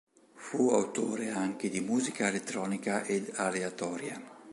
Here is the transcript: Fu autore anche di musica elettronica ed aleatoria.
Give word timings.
Fu 0.33 0.69
autore 0.71 1.29
anche 1.29 1.69
di 1.69 1.79
musica 1.79 2.25
elettronica 2.27 3.03
ed 3.03 3.31
aleatoria. 3.35 4.19